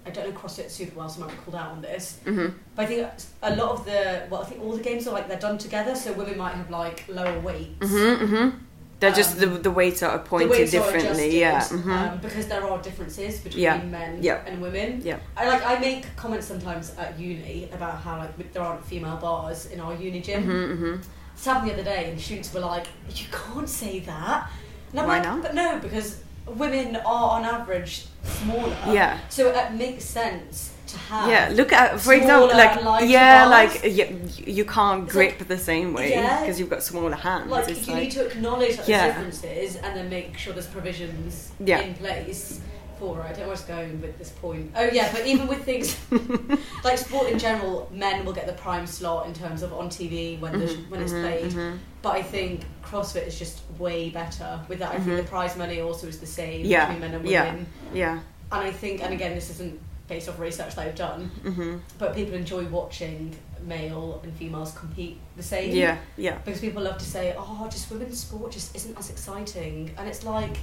[0.06, 2.18] I don't know CrossFit super well, so I might be called out on this.
[2.24, 2.54] Mhm.
[2.74, 3.08] But I think
[3.42, 5.94] a lot of the, well, I think all the games are like they're done together,
[5.94, 7.86] so women might have like lower weights.
[7.86, 8.18] Mhm.
[8.18, 8.52] Mhm.
[9.00, 11.38] They're just the Um, the weights are appointed weights are differently.
[11.40, 11.56] Yeah.
[11.56, 12.12] adjusted, Mhm.
[12.12, 13.76] um, because there are differences between Yeah.
[13.78, 14.40] men Yeah.
[14.46, 15.00] and women.
[15.02, 15.16] Yeah.
[15.36, 19.66] I like I make comments sometimes at uni about how like there aren't female bars
[19.72, 20.42] in our uni gym.
[20.44, 20.78] Mhm.
[20.78, 21.02] Mhm.
[21.34, 24.50] This happened the other day, and students were like, "You can't say that."
[24.90, 25.42] And I'm Why like, not?
[25.42, 26.16] "But no, because
[26.56, 28.76] women are on average smaller.
[28.88, 29.18] Yeah.
[29.28, 31.28] So it makes sense to have.
[31.30, 33.74] Yeah, look at for example, like yeah, bars.
[33.74, 34.10] like yeah,
[34.44, 36.40] you can't It's grip like- the same way Yeah.
[36.40, 37.50] because you've got smaller hands.
[37.50, 39.06] Like it's you like need to acknowledge like, Yeah.
[39.08, 41.78] the differences and then make sure there's provisions Yeah.
[41.80, 42.60] in place
[43.00, 44.70] I don't know where it's going with this point.
[44.76, 45.96] Oh yeah, but even with things
[46.84, 50.38] like sport in general, men will get the prime slot in terms of on TV
[50.38, 51.52] when the, Mhm, when it's mhm, played.
[51.52, 51.78] mhm.
[52.02, 54.92] But I think CrossFit is just way better with that.
[54.94, 57.66] I think the prize money also is the same Yeah, between men and women.
[57.92, 58.20] yeah,
[58.52, 61.30] And I think, and again, this isn't based off research that I've done.
[61.42, 63.36] hmm But people enjoy watching
[63.66, 65.72] male and females compete the same.
[65.72, 66.38] Yeah, yeah.
[66.44, 70.24] Because people love to say, "Oh, just women's sport just isn't as exciting," and it's
[70.24, 70.56] like,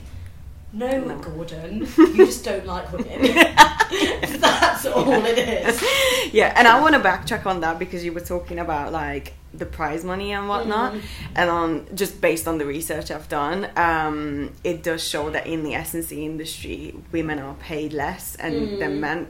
[0.73, 1.17] no, No.
[1.19, 3.21] Gordon, you just don't like women.
[4.41, 5.81] That's all it is.
[6.33, 9.65] yeah, and I want to backtrack on that because you were talking about like the
[9.65, 11.01] prize money and whatnot, Mhm.
[11.35, 15.63] and on just based on the research I've done, um, it does show that in
[15.63, 18.79] the S&C industry, women are paid less and Mm.
[18.79, 19.27] than men,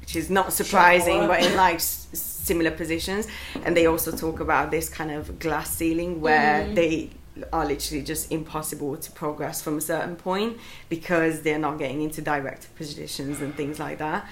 [0.00, 1.28] which is not surprising, Sure.
[1.28, 3.26] but in like s- similar positions,
[3.64, 6.74] and they also talk about this kind of glass ceiling where Mhm.
[6.74, 7.10] they
[7.52, 10.56] are literally just impossible to progress from a certain point
[10.88, 14.28] because they're not getting into director positions and things like that.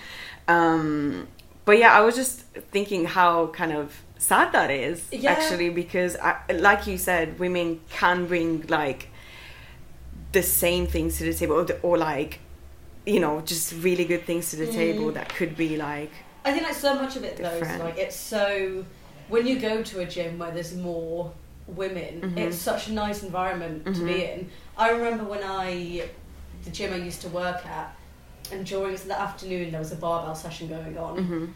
[0.47, 1.29] Um,
[1.65, 2.41] but yeah, I was just
[2.73, 5.31] thinking how kind of sad that is Yeah.
[5.33, 9.11] actually because, I, like you said, women can bring like
[10.33, 12.41] the same things to the table or, the- or like
[13.07, 14.75] you know just really good things to the Mm.
[14.75, 16.11] table that could be like
[16.45, 18.85] I think like so much of it though is like it's so
[19.29, 21.33] when you go to a gym where there's more
[21.69, 22.39] women, Mhm.
[22.39, 24.33] it's such a nice environment to be Mhm.
[24.39, 24.51] in.
[24.77, 26.03] I remember when I
[26.65, 27.95] the gym I used to work at
[28.51, 31.53] and during the afternoon there was a barbell session going on mhm,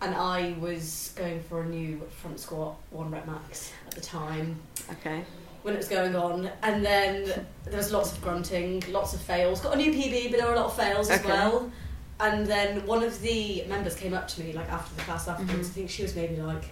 [0.00, 4.58] and I was going for a new front squat one rep max at the time
[4.90, 5.24] okay
[5.62, 7.24] when it was going on and then
[7.64, 9.60] there was lots of grunting, lots of fails.
[9.60, 11.28] Got a new PB but there were a lot of fails as Okay.
[11.28, 11.70] well.
[12.18, 15.68] And then one of the members came up to me like after the class afterwards.
[15.68, 15.70] Mhm.
[15.70, 16.64] I think she was maybe like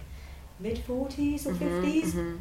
[0.59, 2.13] mid forties or Mhm, fifties.
[2.15, 2.39] mhm.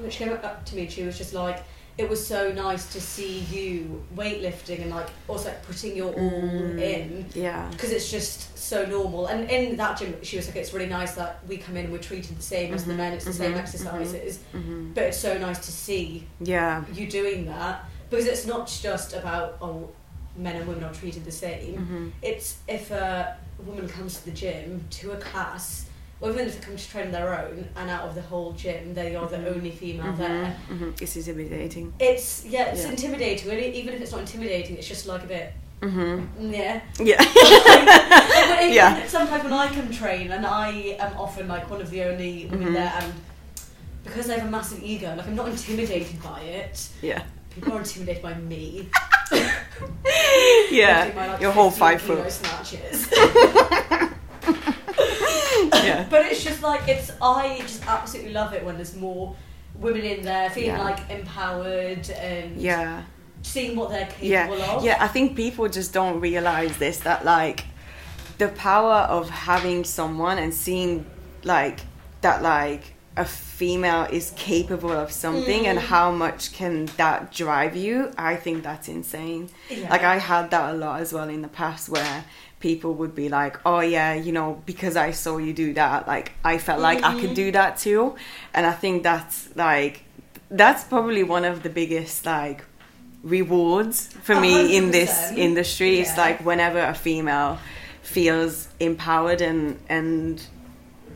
[0.00, 1.62] When she came up to me, she was just like,
[1.98, 6.30] "It was so nice to see you weightlifting and like also like, putting your all
[6.30, 10.56] Mm, in yeah because it's just so normal." And in that gym, she was like,
[10.56, 12.96] "It's really nice that we come in and we're treated the same as the Mhm,
[12.96, 13.12] men.
[13.12, 14.94] It's the same mhm, exercises, mhm.
[14.94, 19.58] but it's so nice to see yeah you doing that because it's not just about
[19.60, 19.88] oh
[20.36, 22.12] men and women are treated the same mhm.
[22.22, 23.36] it's if a
[23.66, 25.86] woman comes to the gym to a class
[26.22, 29.16] if they come to train on their own and out of the whole gym they
[29.16, 29.30] are Mhm.
[29.30, 31.02] the only female Mhm, there mhm.
[31.02, 31.92] It's intimidating.
[31.98, 32.90] it's yeah it's Yeah.
[32.90, 35.52] intimidating even if it's not intimidating it's just like a bit
[35.82, 37.22] hmm mm, yeah Yeah.
[38.78, 39.06] Yeah.
[39.06, 42.68] sometimes when I come train and I am often like one of the only women
[42.68, 42.74] Mhm.
[42.74, 43.12] there and
[44.04, 47.22] because I have a massive ego like I'm not intimidated by it yeah.
[47.54, 48.88] people are intimidated by me
[50.70, 51.10] Yeah.
[51.14, 52.30] My, like, Your whole five foot.
[52.30, 53.08] snatches.
[55.84, 56.06] Yeah.
[56.10, 57.10] But it's just like it's.
[57.22, 59.34] I just absolutely love it when there's more
[59.74, 60.82] women in there feeling Yeah.
[60.84, 63.02] like empowered and Yeah.
[63.42, 64.46] seeing what they're Yeah.
[64.46, 64.84] capable of.
[64.84, 64.96] Yeah.
[65.00, 67.64] I think people just don't realize this that like
[68.38, 71.06] the power of having someone and seeing
[71.44, 71.80] like
[72.20, 75.82] that like a female is capable of something and Mm.
[75.82, 79.90] how much can that drive you i think that's insane Yeah.
[79.90, 82.24] like i had that a lot as well in the past where
[82.60, 86.32] people would be like oh yeah you know because i saw you do that like
[86.44, 87.34] i felt like i could Mhm.
[87.44, 88.14] do that too
[88.54, 90.04] and i think that's like
[90.50, 92.64] that's probably one of the biggest like
[93.22, 97.58] rewards for me hundred in this industry it's like whenever a female
[98.02, 100.42] feels empowered and and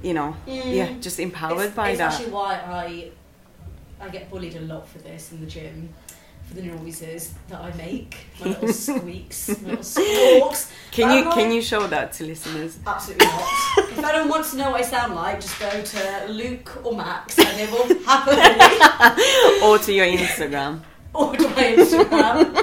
[0.02, 0.72] you know Mm.
[0.72, 3.10] yeah just empowered it's, by it's that actually why I
[4.00, 5.88] I get bullied a lot for this in the gym.
[6.48, 10.70] For the noises that I make, my little squeaks, my little squawks.
[10.90, 13.48] can But you I'm can you show that to listeners Absolutely not.
[13.78, 17.38] if anyone wants to know what I sound like, just go to Luke or Max
[17.38, 20.82] and they will happily or to your instagram
[21.14, 22.54] or to my Instagram.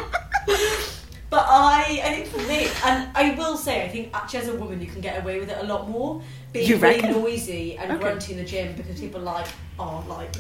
[1.29, 4.55] but I, I think for me, and I will say, I think actually as a
[4.55, 6.21] woman you can get away with it a lot more.
[6.53, 8.01] Being really noisy and Okay.
[8.01, 9.47] grunty in the gym because people are like,
[9.79, 10.35] oh, like,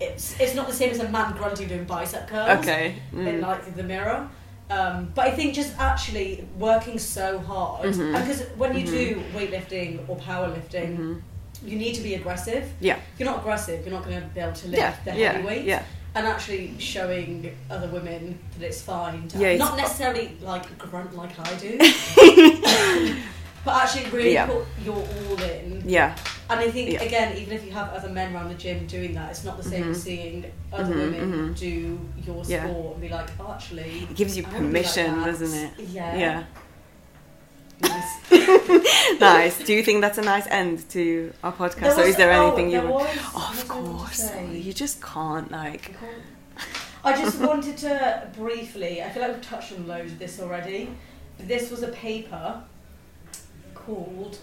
[0.00, 3.40] it's it's not the same as a man grunting doing bicep curls okay in mm.
[3.42, 4.28] like the mirror.
[4.70, 8.90] Um, but I think just actually working so hard because when you Mhm.
[8.90, 11.22] do weightlifting or powerlifting, Mhm.
[11.62, 12.64] you need to be aggressive.
[12.80, 15.14] yeah If you're not aggressive, you're not going to be able to lift yeah the
[15.20, 15.66] yeah heavy weights.
[15.66, 15.82] yeah
[16.16, 21.14] And actually showing other women that it's fine to Yeah, it's- not necessarily like grunt
[21.14, 21.72] like I do,
[23.64, 24.46] but actually really Yeah.
[24.46, 25.82] put your all in.
[25.86, 26.14] yeah
[26.50, 27.02] And I think Yeah.
[27.02, 29.62] again, even if you have other men around the gym doing that, it's not the
[29.72, 29.90] same Mhm.
[29.92, 31.58] as seeing other Mhm, women mhm.
[31.58, 32.64] do your Yeah.
[32.64, 35.26] sport and be like, oh, actually, it gives you I like permission that.
[35.26, 36.16] doesn't it Yeah.
[36.16, 36.42] yeah
[37.80, 38.12] Nice.
[39.20, 42.32] nice do you think that's a nice end to our podcast There or is there
[42.32, 45.02] oh, anything you there was- oh, of what was I going to course you just
[45.02, 45.94] can't like
[47.04, 50.40] I I just wanted to briefly, I feel like we've touched on loads of this
[50.40, 50.88] already.
[51.36, 52.62] But this was a paper
[53.84, 54.38] called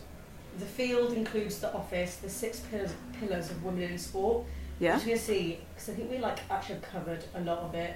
[0.59, 4.45] The Field Includes the Office, the Six Pillars, pillars of Women in Sport.
[4.79, 7.95] yeah going to see, because I think we like actually covered a lot of it,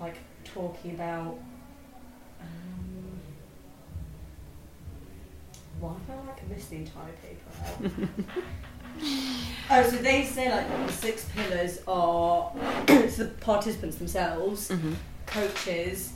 [0.00, 1.38] like talking about.
[2.40, 3.20] Um,
[5.80, 8.10] Why do I like I missed the entire paper
[9.70, 12.52] oh, so they say like the six pillars are
[12.86, 14.94] the participants themselves, Mhm.
[15.26, 16.12] coaches,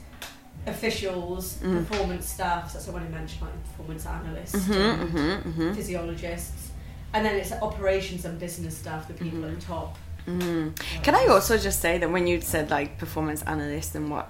[0.66, 1.87] officials, Mm.
[1.87, 2.73] performance staff.
[2.73, 5.75] That's what I mentioned, like performance analysts, Mhm, and mhm, mhm.
[5.75, 6.70] physiologists,
[7.12, 9.96] and then it's operations and business staff, the people at the top.
[10.27, 10.75] Mm.
[11.03, 14.29] Can I also just say that when you said like performance analyst and what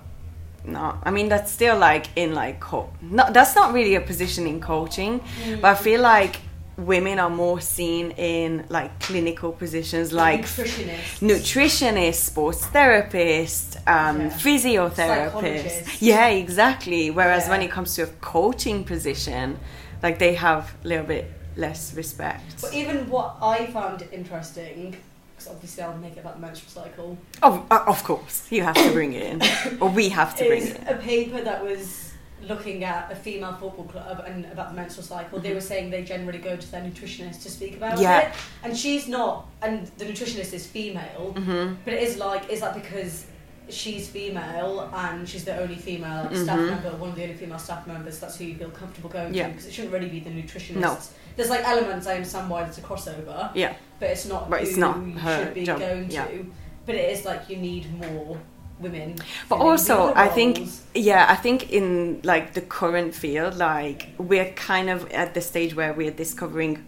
[0.64, 4.47] not, I mean that's still like in like co- not that's not really a position
[4.47, 5.61] in coaching, Mm.
[5.62, 6.37] but I feel like
[6.81, 11.21] women are more seen in like clinical positions like nutritionists?
[11.21, 14.29] nutritionist, sports therapist, um, Yeah.
[14.31, 15.97] physiotherapist.
[16.01, 17.11] Yeah, exactly.
[17.11, 19.59] Whereas when it comes to a coaching position,
[20.03, 22.61] like they have a little bit less respect.
[22.62, 24.97] But even what I found interesting,
[25.37, 28.75] because obviously I'll make it about the menstrual cycle, Oh, uh, of course, you have
[28.77, 29.43] to bring it in,
[29.81, 30.77] or we have to bring it.
[30.81, 30.88] in.
[30.88, 32.10] a paper that was
[32.42, 35.38] looking at a female football club and about the menstrual cycle.
[35.38, 38.03] They were saying they generally go to their nutritionist to speak about Mm-hmm.
[38.03, 38.29] Yeah.
[38.31, 42.61] it, and she's not, and the nutritionist is female, hmm but it is like, is
[42.61, 43.26] that because?
[43.68, 46.70] She's female and she's the only female staff Mhm.
[46.70, 48.18] member, one of the only female staff members.
[48.18, 49.44] That's who you feel comfortable going Yeah.
[49.46, 50.81] to because it shouldn't really be the nutritionist.
[50.81, 50.98] No.
[51.37, 54.74] There's like elements I understand why there's a crossover, Yeah, but it's not But it's
[54.74, 56.24] who not you her should be job, going yeah.
[56.24, 56.46] to.
[56.85, 58.38] But it is like you need more
[58.81, 59.16] women.
[59.49, 64.90] but also I think yeah, I think in like the current field, like we're kind
[64.90, 66.85] of at the stage where we're discovering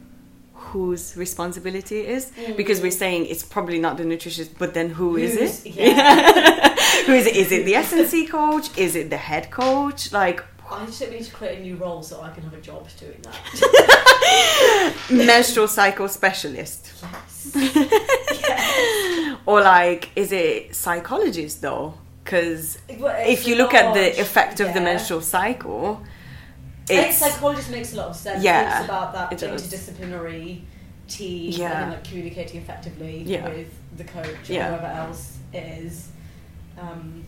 [0.54, 2.56] whose responsibility it is mm.
[2.56, 5.72] because we're saying it's probably not the nutritionist, but then who is Who's- it?
[5.72, 6.74] yeah.
[7.06, 7.36] who is it?
[7.36, 8.76] Is it the S&C coach?
[8.78, 10.12] Is it the head coach?
[10.12, 12.88] Like I just need to create a new role so I can have a job
[12.98, 14.94] doing that.
[15.10, 17.52] menstrual cycle specialist, yes.
[19.46, 21.94] or like is it psychologist though?
[22.24, 26.02] Because Well, if you look at the effect of the menstrual cycle,
[26.88, 28.42] I think psychologist makes a lot of sense.
[28.44, 30.60] Yeah, it's about that it interdisciplinary
[31.08, 31.82] team Yeah.
[31.82, 33.48] and like communicating effectively Yeah.
[33.48, 34.66] with the coach Yeah.
[34.66, 36.08] or whoever else it is.
[36.80, 37.24] Um,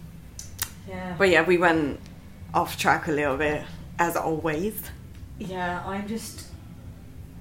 [0.88, 1.14] yeah.
[1.18, 2.00] But yeah, we went
[2.54, 3.62] off track a little bit,
[3.98, 4.74] as always.
[5.38, 6.44] Yeah, I'm just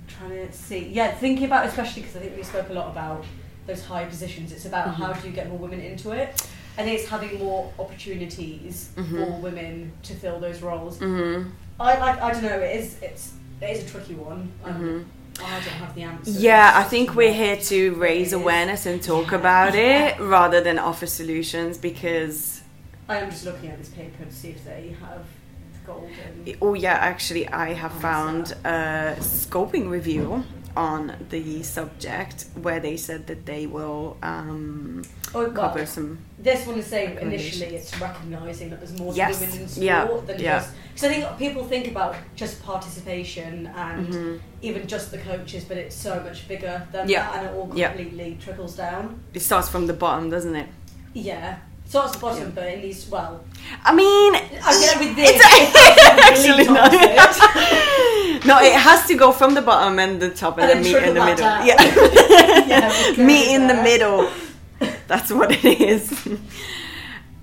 [0.07, 0.89] trying to see.
[0.91, 3.23] Yeah, thinking about especially because I think we spoke a lot about
[3.67, 4.51] those high positions.
[4.51, 5.01] It's about Mm-hmm.
[5.03, 6.29] how do you get more women into it.
[6.77, 9.09] I think it's having more opportunities Mhm.
[9.25, 10.97] for women to fill those roles.
[10.99, 11.43] hmm
[11.79, 12.21] I like.
[12.21, 12.59] I don't know.
[12.59, 12.95] It is.
[13.01, 13.33] It's.
[13.61, 14.51] It is a tricky one.
[14.65, 15.43] Um, Mhm.
[15.45, 16.31] I don't have the answer.
[16.31, 19.37] Yeah, I think we're here to raise awareness and talk Yeah.
[19.39, 22.61] about it rather than offer solutions because.
[23.09, 25.25] I am just looking at this paper to see if they have
[25.85, 26.55] golden.
[26.61, 30.43] Oh, yeah, actually, I have found a scoping review
[30.75, 35.03] on the subject where they said that they will um,
[35.35, 36.17] Oh, cover well, some.
[36.39, 40.07] this one is saying initially it's recognising that there's more Yes, women in sport yeah,
[40.27, 40.59] than yeah.
[40.59, 40.71] just.
[40.93, 44.39] Because I think people think about just participation and Mhm.
[44.61, 47.71] even just the coaches, but it's so much bigger than Yeah, that, and it all
[47.75, 47.87] yeah.
[47.89, 49.19] completely trickles down.
[49.33, 50.67] It starts from the bottom, doesn't it?
[51.13, 51.57] Yeah.
[51.85, 52.49] So that's the bottom, Yeah.
[52.55, 53.43] but at least well,
[53.83, 55.31] I mean, I get with this.
[55.35, 55.45] It's
[56.29, 56.91] actually delete not.
[58.45, 61.03] no, it has to go from the bottom and the top, and, And then meet
[61.03, 61.45] in the middle.
[61.45, 64.29] that Yeah, Yeah, meet in the middle.
[65.07, 66.27] That's what it is.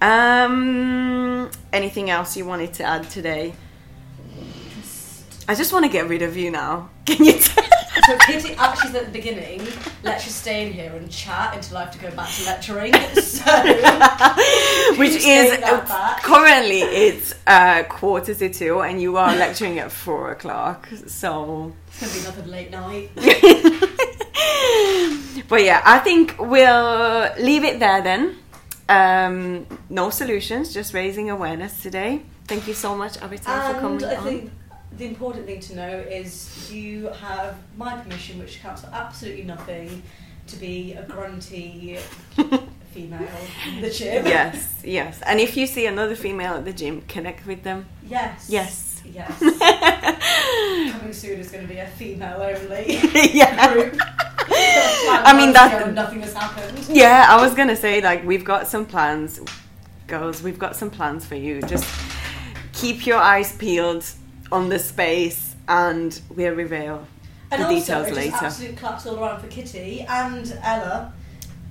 [0.01, 3.55] Um, anything else you wanted to add today?
[5.49, 6.91] I just want to get rid of you now.
[7.07, 7.33] Can you?
[7.33, 7.63] T-
[8.07, 9.66] So Kitti actually said at the beginning,
[10.05, 12.94] let's just stay in here and chat until I have to go back to lecturing.
[13.40, 13.44] So
[14.96, 15.59] Which is
[16.22, 20.87] currently it's uh, quarter to two, and you are lecturing at four o'clock.
[21.07, 21.72] So.
[21.88, 23.09] it's gonna be another late night.
[25.48, 28.37] but yeah, I think we'll leave it there then.
[28.88, 32.20] Um, no solutions, just raising awareness today.
[32.46, 34.50] Thank you so much, Avital, for coming I on.
[34.96, 40.03] The important thing to know is you have my permission, which counts for absolutely nothing,
[40.48, 41.98] to be a grunty
[42.92, 43.29] female
[43.68, 44.26] in the gym.
[44.26, 45.20] yes, yes.
[45.24, 47.87] And if you see another female at the gym, connect with them.
[48.09, 48.46] Yes.
[48.48, 49.03] Yes.
[49.05, 49.38] Yes.
[50.92, 52.96] Coming soon is going to be a female only
[53.33, 53.72] yeah.
[53.72, 53.96] group.
[54.00, 56.79] I I mean, that- nothing has happened.
[56.88, 59.40] Yeah, I was gonna say like we've got some plans,
[60.07, 60.42] girls.
[60.42, 61.62] We've got some plans for you.
[61.62, 61.87] Just
[62.72, 64.05] keep your eyes peeled
[64.53, 67.07] on the space, and we'll reveal
[67.51, 68.45] And the also, details just later.
[68.47, 71.12] absolute claps all around for Kitti and Ella,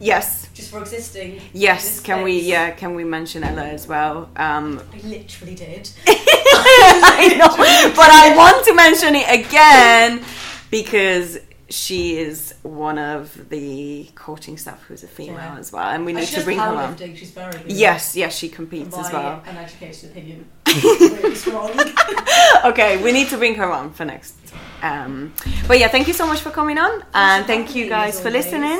[0.01, 1.41] Yes, just for existing.
[1.51, 1.99] yes.
[1.99, 2.39] Can we?
[2.39, 4.29] Yeah, can we mention Ella as well?
[4.37, 5.89] Um, I literally did.
[6.07, 7.47] I know,
[7.95, 10.23] but I want to mention it again
[10.71, 11.37] because
[11.69, 15.57] she is one of the coaching staff who's a female Yeah.
[15.59, 16.97] as well, and we need to bring her on.
[16.97, 17.71] She's very good.
[17.71, 19.43] Yes, yes, she competes as well.
[19.45, 20.45] uneducated opinion.
[22.65, 24.35] okay, we need to bring her on for next.
[24.81, 25.33] Um,
[25.67, 28.79] but yeah, thank you so much for coming on, and thank you guys for listening.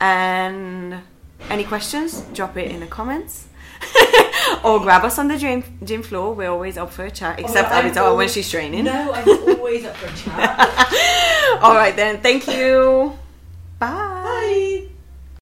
[0.00, 1.00] And
[1.50, 3.46] any questions, drop it in the comments.
[4.64, 6.34] or grab us on the gym, gym floor.
[6.34, 8.84] We're always up for a chat, oh, except I'm Abigail oh, when she's training.
[8.84, 11.58] No, I'm always up for a chat.
[11.62, 12.20] All right then.
[12.20, 13.16] Thank you.
[13.78, 14.22] Bye.